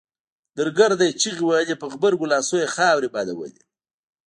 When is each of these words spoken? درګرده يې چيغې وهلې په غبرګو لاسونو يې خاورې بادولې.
درګرده 0.57 1.03
يې 1.07 1.17
چيغې 1.21 1.43
وهلې 1.45 1.75
په 1.81 1.85
غبرګو 1.93 2.31
لاسونو 2.31 2.61
يې 2.63 2.73
خاورې 2.75 3.09
بادولې. 3.15 3.61